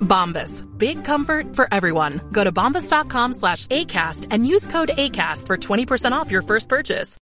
[0.00, 0.64] Bombas.
[0.78, 2.20] Big comfort for everyone.
[2.32, 7.16] Go to bombas.com slash ACAST and use code ACAST for 20% off your first purchase.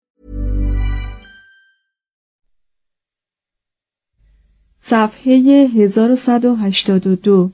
[4.88, 7.52] صفحه 1182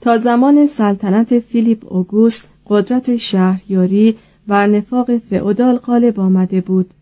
[0.00, 6.94] تا زمان سلطنت فیلیپ اوگوست قدرت شهریاری بر نفاق فئودال غالب آمده بود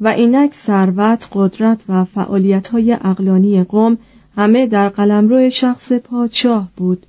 [0.00, 3.98] و اینک ثروت قدرت و فعالیت‌های اقلانی قوم
[4.36, 7.06] همه در قلمرو شخص پادشاه بود.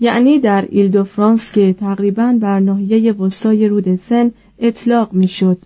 [0.00, 5.58] یعنی در ایل دو فرانس که تقریبا بر ناحیه وسطای رود سن اطلاق می‌شد.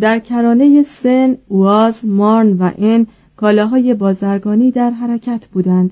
[0.00, 5.90] در کرانه سن، واز، مارن و ان کالاهای بازرگانی در حرکت بودند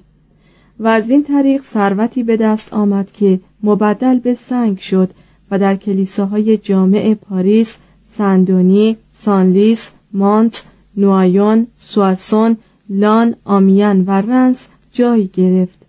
[0.78, 5.10] و از این طریق ثروتی به دست آمد که مبدل به سنگ شد
[5.50, 10.64] و در کلیساهای جامع پاریس، سندونی، سانلیس، مانت،
[10.96, 12.56] نوایون، سواسون،
[12.88, 15.86] لان، آمیان و رنس جای گرفت.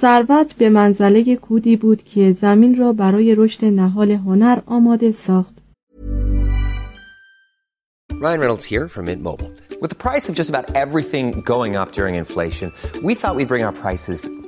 [0.00, 5.58] ثروت به منزله کودی بود که زمین را برای رشد نهال هنر آماده ساخت.
[8.20, 9.52] Ryan Reynolds here from Mint Mobile.
[9.80, 12.72] With the price of just about everything going up during inflation,
[13.06, 14.20] we thought we'd bring our prices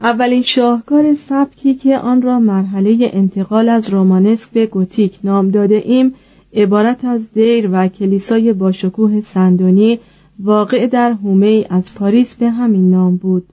[0.00, 6.14] اولین شاهکار سبکی که آن را مرحله انتقال از رومانسک به گوتیک نام داده ایم
[6.54, 9.98] عبارت از دیر و کلیسای باشکوه سندونی
[10.38, 13.46] واقع در هومه از پاریس به همین نام بود.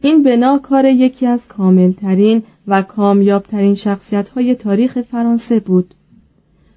[0.00, 5.94] این بنا کار یکی از کاملترین و کامیابترین شخصیت های تاریخ فرانسه بود.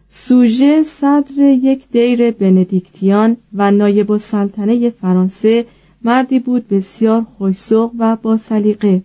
[0.09, 5.65] سوژه صدر یک دیر بندیکتیان و نایب السلطنه فرانسه
[6.03, 9.01] مردی بود بسیار خوشسوق و با سلیقه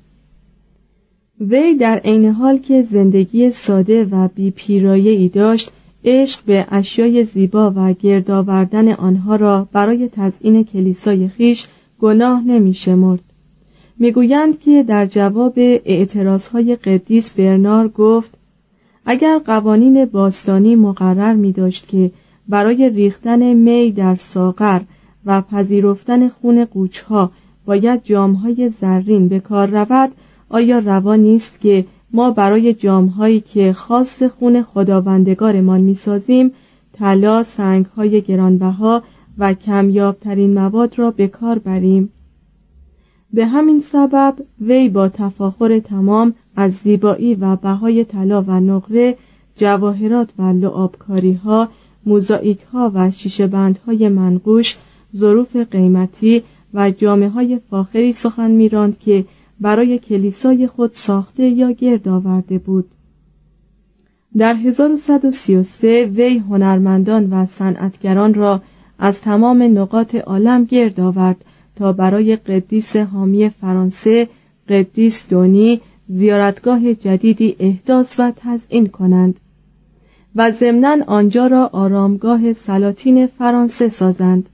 [1.41, 4.55] وی در عین حال که زندگی ساده و بی
[4.89, 5.73] ای داشت
[6.05, 11.69] عشق به اشیای زیبا و گرد آوردن آنها را برای تزئین کلیسای خیش
[11.99, 13.21] گناه نمی شمرد.
[13.99, 18.39] می‌گویند که در جواب اعتراضهای قدیس برنار گفت
[19.07, 22.11] اگر قوانین باستانی مقرر می داشت که
[22.49, 24.81] برای ریختن می در ساغر
[25.27, 27.31] و پذیرفتن خون قوچها
[27.67, 30.11] باید جامهای زرین به کار رود.
[30.49, 36.53] آیا روا نیست که ما برای جامهایی که خاص خون خداوندگارمان می‌سازیم
[36.93, 39.03] طلا سنگهای گرانبها
[39.39, 42.13] و کمیابترین مواد را به کار بریم؟
[43.33, 49.17] به همین سبب وی با تفاخر تمام از زیبایی و بهای طلا و نقره
[49.57, 51.69] جواهرات و لعابکاری ها
[52.95, 54.77] و شیشه بندهای منقوش
[55.17, 56.43] ظروف قیمتی
[56.75, 59.25] و جامعه های فاخری سخن میراند که
[59.61, 62.91] برای کلیسای خود ساخته یا گرد آورده بود.
[64.37, 68.63] در 1133 وی هنرمندان و صنعتگران را
[68.99, 71.45] از تمام نقاط عالم گرد آورد
[71.77, 74.29] تا برای قدیس حامی فرانسه
[74.69, 79.41] قدیس دونی زیارتگاه جدیدی احداث و تزئین کنند
[80.37, 84.49] و ضمنا آنجا را آرامگاه سلاطین فرانسه سازند.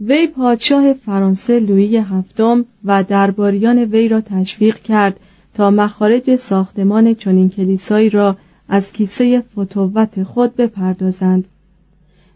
[0.00, 5.20] وی پادشاه فرانسه لویی هفتم و درباریان وی را تشویق کرد
[5.54, 8.36] تا مخارج ساختمان چنین کلیسایی را
[8.68, 11.48] از کیسه فتوت خود بپردازند.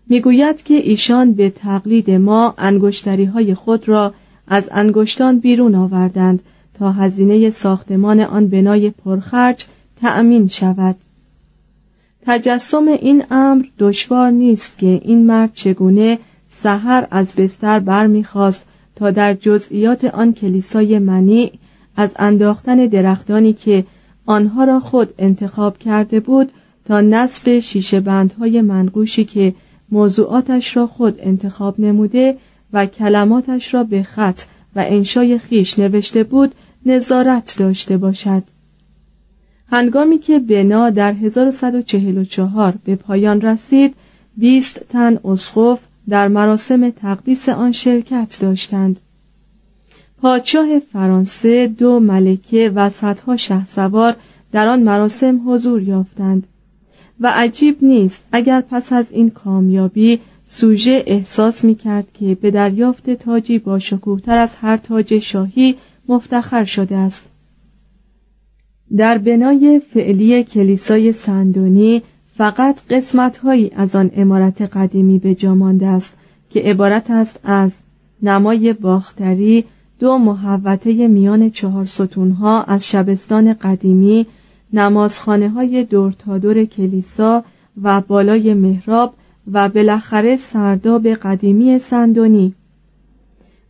[0.09, 4.15] می‌گوید که ایشان به تقلید ما انگشتری های خود را
[4.47, 6.43] از انگشتان بیرون آوردند
[6.75, 9.67] تا هزینه ساختمان آن بنای پرخرج
[10.01, 10.97] تأمین شود.
[12.27, 16.19] تجسم این امر دشوار نیست که این مرد چگونه
[16.63, 18.63] سحر از بستر برمیخواست
[18.97, 21.53] تا در جزئیات آن کلیسای منی
[21.97, 23.85] از انداختن درختانی که
[24.27, 26.53] آنها را خود انتخاب کرده بود
[26.85, 29.55] تا نصب شیشه بندهای منقوشی که
[29.91, 32.37] موضوعاتش را خود انتخاب نموده
[32.73, 34.43] و کلماتش را به خط
[34.77, 36.55] و انشای خیش نوشته بود
[36.87, 38.43] نظارت داشته باشد.
[39.71, 43.95] هنگامی که بنا در 1144 به پایان رسید
[44.37, 49.01] 20 تن اسقف در مراسم تقدیس آن شرکت داشتند.
[50.23, 54.17] پادشاه فرانسه دو ملکه و صدها شهسوار
[54.53, 56.47] در آن مراسم حضور یافتند.
[57.21, 63.11] و عجیب نیست اگر پس از این کامیابی سوژه احساس می کرد که به دریافت
[63.11, 65.77] تاجی با شکوهتر از هر تاج شاهی
[66.09, 67.25] مفتخر شده است.
[68.97, 72.03] در بنای فعلی کلیسای سندونی
[72.39, 76.13] فقط قسمتهایی از آن امارت قدیمی به جا مانده است
[76.51, 77.73] که عبارت است از
[78.23, 79.65] نمای باختری
[79.99, 84.27] دو محوطه میان چهار ستونها از شبستان قدیمی
[84.73, 87.45] نمازخانه های دور تا دور کلیسا
[87.83, 89.15] و بالای محراب
[89.53, 92.55] و بالاخره سرداب قدیمی سندونی.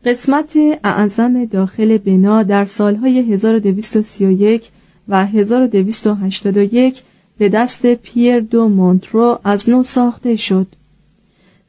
[0.05, 4.71] قسمت اعظم داخل بنا در سالهای 1231
[5.09, 7.03] و 1281
[7.39, 10.67] به دست پیر دو مونترو از نو ساخته شد.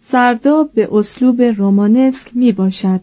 [0.01, 3.01] سرداب به اسلوب رومانسک می باشد.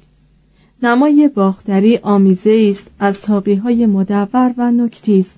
[0.82, 3.20] نمای باختری آمیزه است از
[3.64, 5.30] های مدور و نکتیز.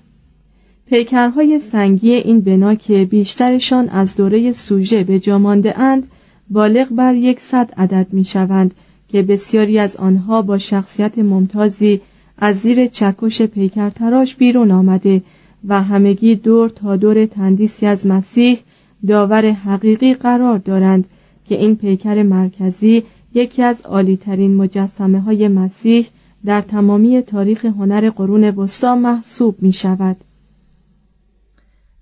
[0.85, 5.35] پیکرهای سنگی این بنا که بیشترشان از دوره سوژه به جا
[5.75, 6.07] اند
[6.49, 8.73] بالغ بر یکصد عدد می شوند
[9.07, 12.01] که بسیاری از آنها با شخصیت ممتازی
[12.37, 15.21] از زیر چکش پیکرتراش بیرون آمده
[15.67, 18.59] و همگی دور تا دور تندیسی از مسیح
[19.07, 21.07] داور حقیقی قرار دارند
[21.45, 23.03] که این پیکر مرکزی
[23.33, 26.07] یکی از عالیترین مجسمه های مسیح
[26.45, 30.17] در تمامی تاریخ هنر قرون وسطا محسوب می شود.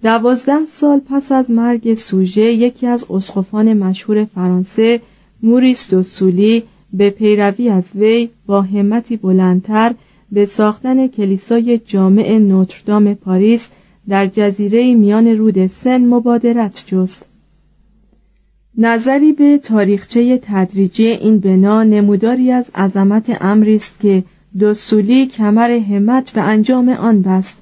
[0.03, 5.01] دوازده سال پس از مرگ سوژه یکی از اسقفان مشهور فرانسه
[5.43, 6.63] موریس دوسولی
[6.93, 9.95] به پیروی از وی با همتی بلندتر
[10.31, 13.67] به ساختن کلیسای جامع نوتردام پاریس
[14.09, 17.25] در جزیره میان رود سن مبادرت جست.
[18.77, 24.23] نظری به تاریخچه تدریجی این بنا نموداری از عظمت امری است که
[24.59, 27.57] دوسولی کمر همت به انجام آن بست.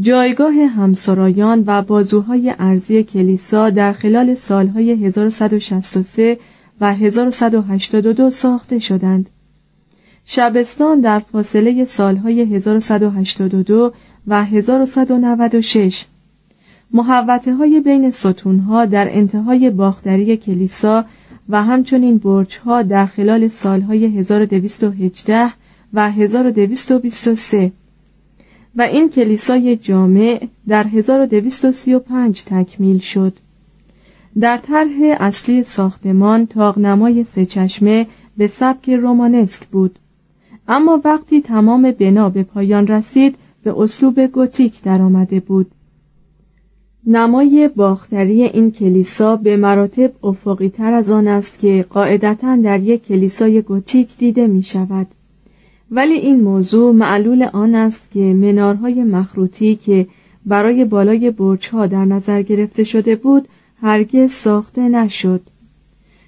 [0.00, 6.38] جایگاه همسرایان و بازوهای ارزی کلیسا در خلال سالهای 1163
[6.80, 9.30] و 1182 ساخته شدند.
[10.28, 13.92] شبستان در فاصله سالهای 1182
[14.26, 16.04] و 1196
[16.90, 21.04] محوطه های بین ستونها در انتهای باختری کلیسا
[21.48, 25.52] و همچنین برج ها در خلال سالهای 1218
[25.92, 27.72] و 1223
[28.76, 33.38] و این کلیسای جامع در 1235 تکمیل شد.
[34.40, 38.06] در طرح اصلی ساختمان تاغنمای سه چشمه
[38.36, 39.98] به سبک رومانسک بود.
[40.68, 45.70] اما وقتی تمام بنا به پایان رسید به اسلوب گوتیک درآمده بود.
[47.06, 53.06] نمای باختری این کلیسا به مراتب افقی تر از آن است که قاعدتا در یک
[53.06, 55.06] کلیسای گوتیک دیده می شود
[55.90, 60.06] ولی این موضوع معلول آن است که منارهای مخروطی که
[60.46, 63.48] برای بالای برجها در نظر گرفته شده بود
[63.80, 65.40] هرگز ساخته نشد.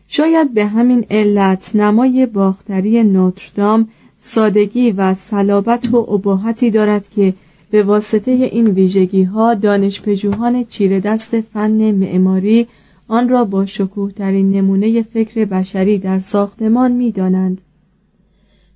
[0.09, 7.35] شاید به همین علت نمای باختری نوتردام سادگی و صلابت و اباحتی دارد که
[7.71, 12.67] به واسطه این ویژگی ها دانشپژوهان چیره دست فن معماری
[13.09, 17.61] آن را با شکوه ترین نمونه فکر بشری در ساختمان می دانند.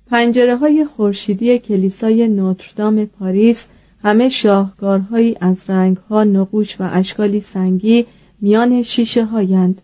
[0.07, 3.65] پنجره های خورشیدی کلیسای نوتردام پاریس
[4.03, 8.05] همه شاهکارهایی از رنگها نقوش و اشکالی سنگی
[8.41, 9.81] میان شیشه هایند.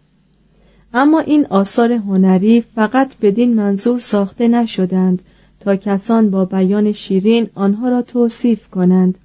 [0.93, 5.21] اما این آثار هنری فقط بدین منظور ساخته نشدند
[5.59, 9.17] تا کسان با بیان شیرین آنها را توصیف کنند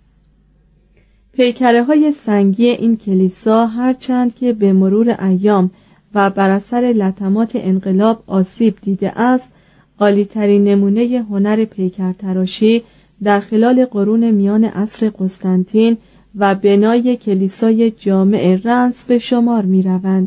[1.32, 5.70] پیکره های سنگی این کلیسا هرچند که به مرور ایام
[6.14, 9.48] و بر اثر لطمات انقلاب آسیب دیده است
[9.98, 12.82] عالیترین نمونه هنر پیکرتراشی
[13.22, 15.96] در خلال قرون میان عصر قسطنطین
[16.38, 20.26] و بنای کلیسای جامع رنس به شمار می روند.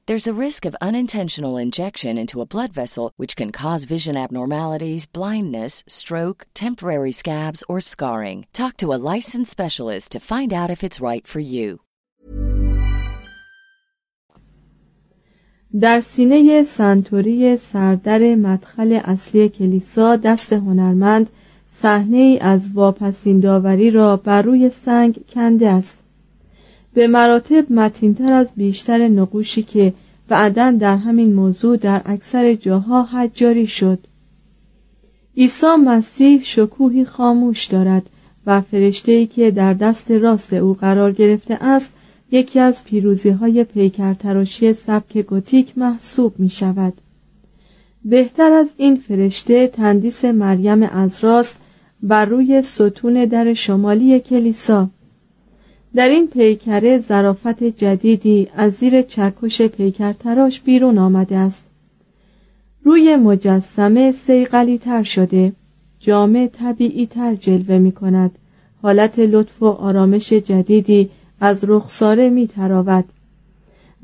[0.10, 5.06] There's a risk of unintentional injection into a blood vessel, which can cause vision abnormalities,
[5.06, 8.46] blindness, stroke, temporary scabs, or scarring.
[8.52, 11.80] Talk to a licensed specialist to find out if it's right for you.
[15.80, 21.30] در سینه سنتوری سردر مدخل اصلی کلیسا دست هنرمند
[21.70, 25.96] صحنه ای از واپسین داوری را بر روی سنگ کنده است
[26.93, 29.93] به مراتب متینتر از بیشتر نقوشی که
[30.27, 33.99] بعدا در همین موضوع در اکثر جاها حجاری شد.
[35.37, 38.09] عیسی مسیح شکوهی خاموش دارد
[38.45, 41.89] و فرشته‌ای که در دست راست او قرار گرفته است
[42.31, 46.93] یکی از پیروزی های پیکرتراشی سبک گوتیک محسوب می شود
[48.05, 51.55] بهتر از این فرشته تندیس مریم از راست
[52.03, 54.89] بر روی ستون در شمالی کلیسا
[55.95, 61.63] در این پیکره ظرافت جدیدی از زیر چکش پیکرتراش بیرون آمده است.
[62.83, 65.53] روی مجسمه سیقلی تر شده.
[65.99, 68.31] جامع طبیعی تر جلوه می کند
[68.81, 73.05] حالت لطف و آرامش جدیدی از رخساره می تراود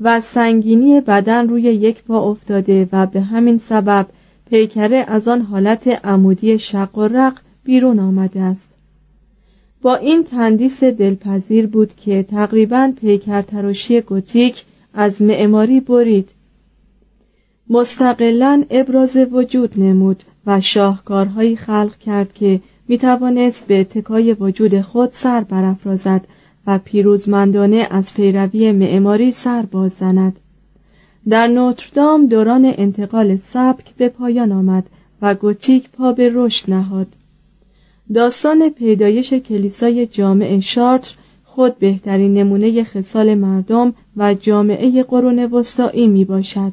[0.00, 4.06] و سنگینی بدن روی یک پا افتاده و به همین سبب
[4.50, 8.67] پیکره از آن حالت عمودی شق و رق بیرون آمده است.
[9.82, 16.28] با این تندیس دلپذیر بود که تقریبا پیکرتراشی گوتیک از معماری برید.
[17.70, 25.08] مستقلا ابراز وجود نمود و شاهکارهایی خلق کرد که می توانست به اتکای وجود خود
[25.12, 26.26] سر برافرازد
[26.66, 30.40] و پیروزمندانه از پیروی معماری سر باز زند.
[31.28, 34.86] در نوتردام دوران انتقال سبک به پایان آمد
[35.22, 37.06] و گوتیک پا به رشد نهاد.
[38.14, 46.24] داستان پیدایش کلیسای جامع شارتر خود بهترین نمونه خصال مردم و جامعه قرون وسطایی می
[46.24, 46.72] باشد.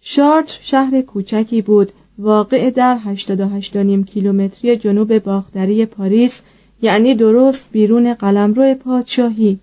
[0.00, 6.40] شارتر شهر کوچکی بود واقع در 88 کیلومتری جنوب باختری پاریس
[6.82, 9.58] یعنی درست بیرون قلمرو پادشاهی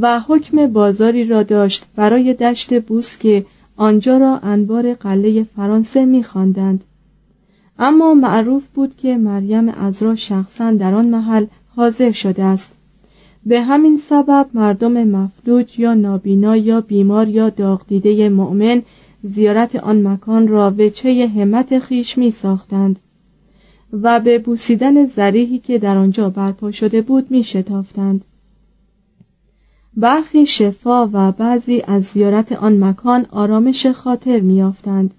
[0.00, 3.46] و حکم بازاری را داشت برای دشت بوس که
[3.76, 6.84] آنجا را انبار قله فرانسه می‌خواندند.
[7.84, 11.46] اما معروف بود که مریم ازرا شخصا در آن محل
[11.76, 12.70] حاضر شده است
[13.46, 18.82] به همین سبب مردم مفلوج یا نابینا یا بیمار یا داغ دیده مؤمن
[19.22, 23.00] زیارت آن مکان را وچه همت خیش می ساختند
[23.92, 28.24] و به بوسیدن زریحی که در آنجا برپا شده بود می شتافتند.
[29.96, 35.14] برخی شفا و بعضی از زیارت آن مکان آرامش خاطر میافتند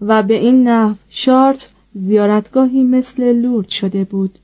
[0.00, 4.38] و به این نحو شارت زیارتگاهی مثل لورد شده بود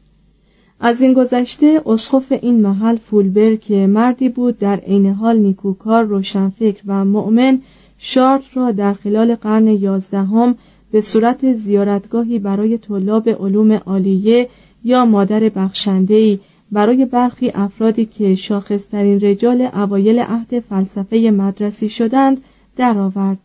[0.81, 6.83] از این گذشته اسقف این محل فولبر که مردی بود در عین حال نیکوکار روشنفکر
[6.87, 7.61] و مؤمن
[7.99, 10.55] شارت را در خلال قرن یازدهم
[10.93, 14.49] به صورت زیارتگاهی برای طلاب علوم عالیه
[14.85, 16.41] یا مادر بخشندهی
[16.73, 22.41] برای برخی افرادی که شاخصترین رجال اوایل عهد فلسفه مدرسی شدند
[22.77, 23.39] درآورد.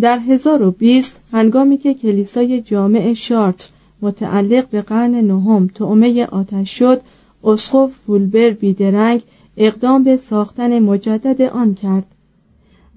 [0.00, 3.68] در 1020 هنگامی که کلیسای جامع شارتر
[4.02, 7.00] متعلق به قرن نهم تومه آتش شد
[7.44, 9.22] اسقف فولبر بیدرنگ
[9.56, 12.06] اقدام به ساختن مجدد آن کرد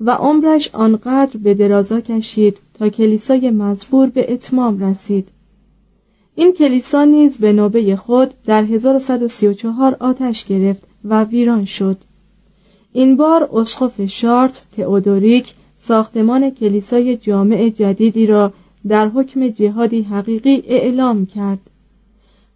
[0.01, 5.27] و عمرش آنقدر به درازا کشید تا کلیسای مزبور به اتمام رسید.
[6.35, 11.97] این کلیسا نیز به نوبه خود در 1134 آتش گرفت و ویران شد.
[12.93, 15.53] این بار اسقف شارت تئودوریک
[15.87, 18.53] ساختمان کلیسای جامع جدیدی را
[18.87, 21.59] در حکم جهادی حقیقی اعلام کرد.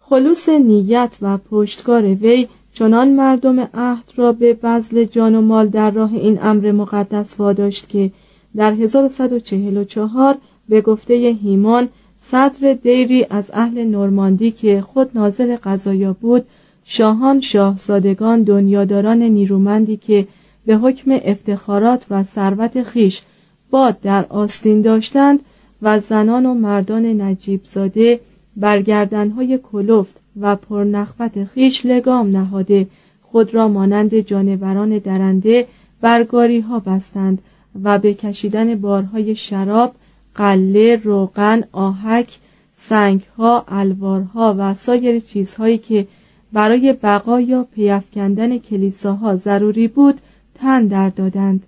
[0.00, 5.90] خلوص نیت و پشتکار وی چنان مردم عهد را به بذل جان و مال در
[5.90, 8.10] راه این امر مقدس واداشت که
[8.56, 11.88] در 1144 به گفته هیمان
[12.20, 16.44] صدر دیری از اهل نورماندی که خود ناظر قضایا بود
[16.84, 20.26] شاهان شاهزادگان دنیاداران نیرومندی که
[20.68, 23.22] به حکم افتخارات و ثروت خیش
[23.70, 25.40] باد در آستین داشتند
[25.82, 28.20] و زنان و مردان نجیب زاده
[28.56, 32.86] برگردنهای کلفت و پرنخوت خیش لگام نهاده
[33.22, 35.66] خود را مانند جانوران درنده
[36.00, 37.42] برگاری ها بستند
[37.82, 39.94] و به کشیدن بارهای شراب
[40.34, 42.38] قله روغن آهک
[42.76, 46.06] سنگها الوارها و سایر چیزهایی که
[46.52, 50.20] برای بقا یا پیافکندن کلیساها ضروری بود
[50.60, 51.66] تن در دادند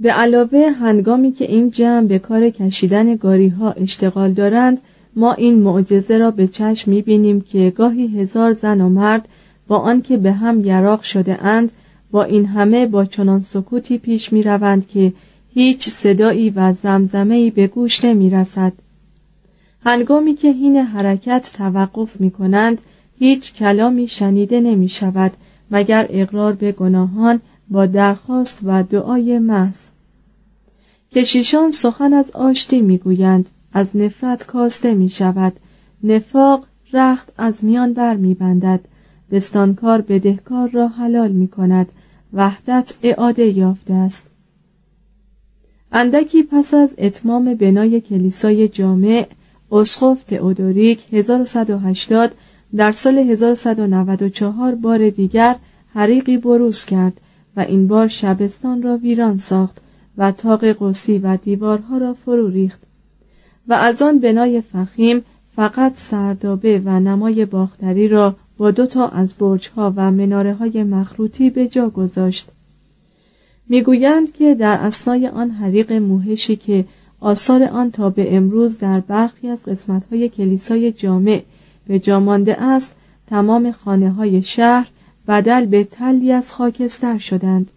[0.00, 4.80] به علاوه هنگامی که این جمع به کار کشیدن گاری ها اشتغال دارند
[5.16, 9.28] ما این معجزه را به چشم می بینیم که گاهی هزار زن و مرد
[9.68, 11.72] با آنکه به هم یراق شده اند
[12.10, 15.12] با این همه با چنان سکوتی پیش می روند که
[15.54, 18.72] هیچ صدایی و زمزمهی به گوش نمی رسد.
[19.84, 22.82] هنگامی که هین حرکت توقف می کنند
[23.18, 25.32] هیچ کلامی شنیده نمی شود
[25.70, 29.78] مگر اقرار به گناهان با درخواست و دعای محض.
[31.12, 35.52] کشیشان سخن از آشتی می‌گویند از نفرت کاسته می شود
[36.04, 38.80] نفاق رخت از میان بر می بندد
[39.30, 41.88] بستانکار بدهکار را حلال می کند
[42.32, 44.22] وحدت اعاده یافته است.
[45.92, 49.26] اندکی پس از اتمام بنای کلیسای جامع
[49.72, 52.34] اسقف تئودوریک 1180
[52.76, 55.56] در سال 1194 بار دیگر
[55.94, 57.20] حریقی بروز کرد.
[57.56, 59.80] و این بار شبستان را ویران ساخت
[60.18, 62.80] و تاق قوسی و دیوارها را فرو ریخت.
[63.68, 65.22] و از آن بنای فخیم
[65.56, 71.50] فقط سردابه و نمای باختری را با دو تا از برجها و مناره های مخروطی
[71.50, 72.48] به جا گذاشت.
[73.68, 76.84] می‌گویند که در اسنای آن حریق موهشی که
[77.20, 81.42] آثار آن تا به امروز در برخی از قسمتهای کلیسای جامع
[81.86, 82.92] به جا مانده است
[83.26, 84.88] تمام خانه های شهر
[85.28, 87.70] بدل به تلی از خاکستر شدند.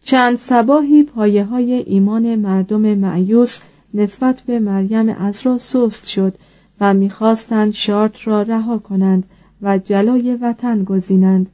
[0.00, 3.58] چند سباهی پایه های ایمان مردم معیوس
[3.94, 5.10] نسبت به مریم
[5.44, 6.34] را سست شد
[6.80, 9.24] و می‌خواستند شارت را رها کنند
[9.62, 11.50] و جلای وطن گزینند.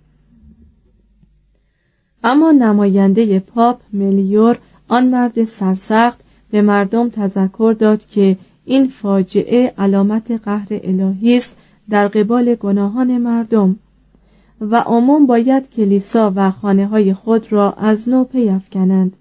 [2.24, 10.30] اما نماینده پاپ ملیور آن مرد سرسخت به مردم تذکر داد که این فاجعه علامت
[10.30, 11.52] قهر الهی است
[11.90, 13.76] در قبال گناهان مردم.
[14.60, 19.16] و عموم باید کلیسا و خانه های خود را از نو پیافکنند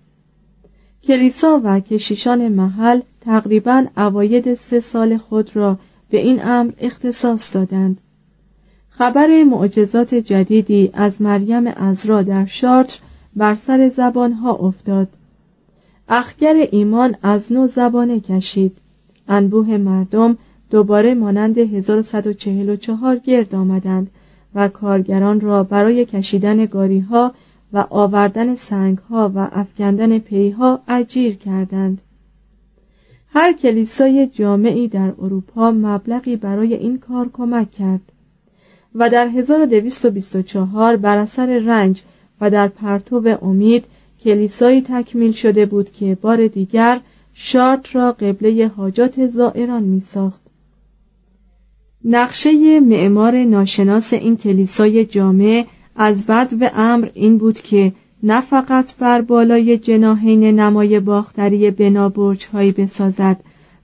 [1.04, 5.78] کلیسا و کشیشان محل تقریبا اواید سه سال خود را
[6.10, 8.02] به این امر اختصاص دادند.
[8.89, 12.99] خبر معجزات جدیدی از مریم ازرا در شارتر
[13.36, 15.08] بر سر زبانها افتاد.
[16.08, 18.78] اخگر ایمان از نو زبانه کشید
[19.28, 20.38] انبوه مردم
[20.69, 24.12] دوباره مانند 1144 گرد آمدند
[24.55, 27.33] و کارگران را برای کشیدن گاری ها
[27.73, 32.01] و آوردن سنگ ها و افکندن پیها اجیر کردند
[33.33, 38.01] هر کلیسای جامعی در اروپا مبلغی برای این کار کمک کرد
[38.95, 42.01] و در 1224 بر اثر رنج
[42.41, 43.85] و در پرتو امید
[44.23, 47.01] کلیسایی تکمیل شده بود که بار دیگر
[47.33, 50.48] شارت را قبله حاجات زائران می ساخت.
[52.05, 58.95] نقشه معمار ناشناس این کلیسای جامع از بد و امر این بود که نه فقط
[58.95, 62.13] بر بالای جناهین نمای باختری بنا
[62.53, 63.39] هایی بسازد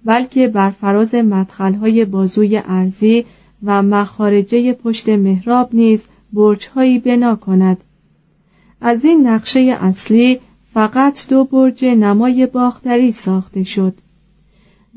[0.06, 1.16] بلکه بر فراز
[1.82, 3.26] های بازوی ارزی
[3.64, 6.02] و مخارجه پشت محراب نیز
[6.76, 7.84] هایی بنا کند.
[8.82, 10.40] از این نقشه اصلی
[10.74, 13.94] فقط دو برج نمای باختری ساخته شد.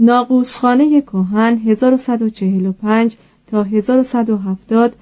[0.00, 4.92] ناقوسخانه کهن 1145 تا 1170